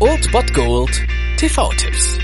[0.00, 1.06] Old Bot Gold
[1.36, 2.18] TV-Tipps.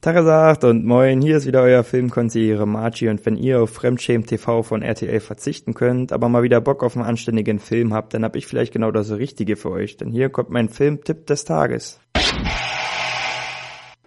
[0.00, 4.64] Tagesacht und moin, hier ist wieder euer Filmkonsigliere Margie und wenn ihr auf Fremdschämen TV
[4.64, 8.34] von RTL verzichten könnt, aber mal wieder Bock auf einen anständigen Film habt, dann hab
[8.34, 12.00] ich vielleicht genau das Richtige für euch, denn hier kommt mein Filmtipp des Tages.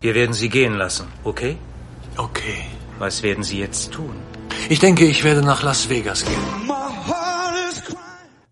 [0.02, 1.56] Wir werden Sie gehen lassen, okay?
[2.18, 2.66] Okay.
[3.00, 4.14] Was werden Sie jetzt tun?
[4.68, 6.73] Ich denke, ich werde nach Las Vegas gehen.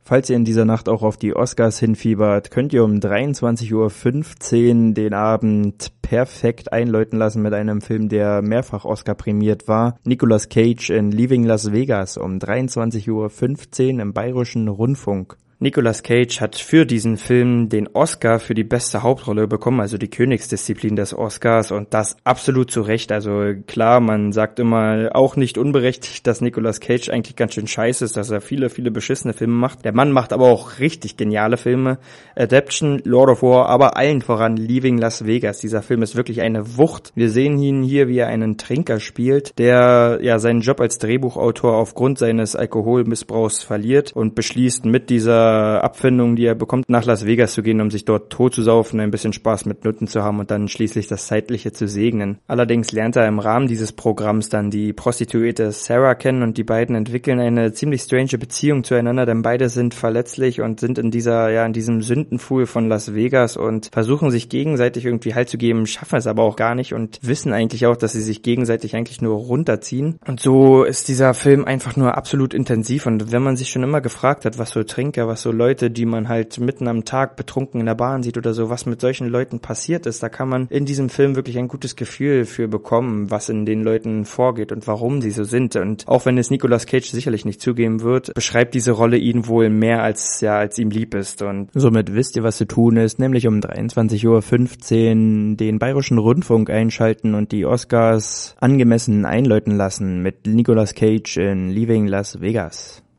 [0.04, 4.94] Falls ihr in dieser Nacht auch auf die Oscars hinfiebert, könnt ihr um 23.15 Uhr
[4.94, 9.98] den Abend perfekt einläuten lassen mit einem Film, der mehrfach Oscar prämiert war.
[10.04, 15.38] Nicolas Cage in Leaving Las Vegas um 23.15 Uhr im Bayerischen Rundfunk.
[15.64, 20.10] Nicolas Cage hat für diesen Film den Oscar für die beste Hauptrolle bekommen, also die
[20.10, 23.12] Königsdisziplin des Oscars und das absolut zu Recht.
[23.12, 28.04] Also klar, man sagt immer auch nicht unberechtigt, dass Nicolas Cage eigentlich ganz schön scheiße
[28.06, 29.86] ist, dass er viele, viele beschissene Filme macht.
[29.86, 32.00] Der Mann macht aber auch richtig geniale Filme.
[32.36, 35.60] Adaption, Lord of War, aber allen voran Leaving Las Vegas.
[35.60, 37.12] Dieser Film ist wirklich eine Wucht.
[37.14, 41.76] Wir sehen ihn hier, wie er einen Trinker spielt, der ja seinen Job als Drehbuchautor
[41.76, 47.54] aufgrund seines Alkoholmissbrauchs verliert und beschließt mit dieser Abfindung, die er bekommt, nach Las Vegas
[47.54, 50.40] zu gehen, um sich dort tot zu saufen, ein bisschen Spaß mit Nutten zu haben
[50.40, 52.40] und dann schließlich das Zeitliche zu segnen.
[52.48, 56.96] Allerdings lernt er im Rahmen dieses Programms dann die Prostituierte Sarah kennen und die beiden
[56.96, 61.66] entwickeln eine ziemlich strange Beziehung zueinander, denn beide sind verletzlich und sind in dieser, ja,
[61.66, 66.18] in diesem Sündenfuhl von Las Vegas und versuchen sich gegenseitig irgendwie Halt zu geben, schaffen
[66.18, 69.36] es aber auch gar nicht und wissen eigentlich auch, dass sie sich gegenseitig eigentlich nur
[69.36, 70.20] runterziehen.
[70.28, 74.02] Und so ist dieser Film einfach nur absolut intensiv und wenn man sich schon immer
[74.02, 77.80] gefragt hat, was für Trinker, was so Leute, die man halt mitten am Tag betrunken
[77.80, 80.24] in der Bahn sieht oder so, was mit solchen Leuten passiert ist.
[80.24, 83.84] Da kann man in diesem Film wirklich ein gutes Gefühl für bekommen, was in den
[83.84, 85.76] Leuten vorgeht und warum sie so sind.
[85.76, 89.70] Und auch wenn es Nicolas Cage sicherlich nicht zugeben wird, beschreibt diese Rolle ihn wohl
[89.70, 91.42] mehr als, ja, als ihm lieb ist.
[91.42, 96.70] Und somit wisst ihr, was zu tun ist, nämlich um 23.15 Uhr den Bayerischen Rundfunk
[96.70, 103.04] einschalten und die Oscars angemessen einläuten lassen mit Nicolas Cage in Leaving Las Vegas.